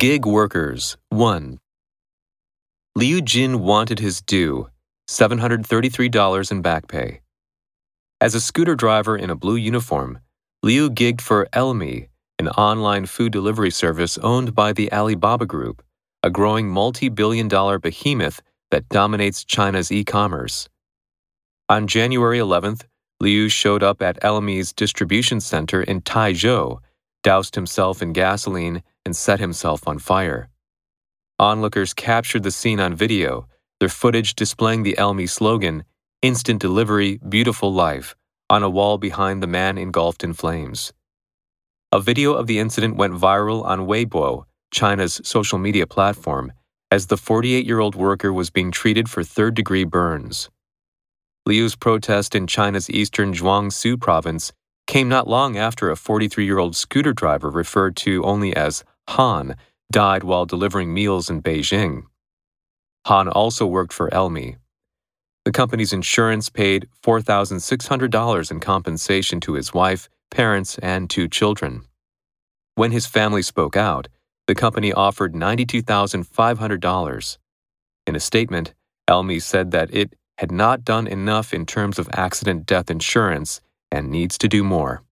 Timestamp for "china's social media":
44.70-45.86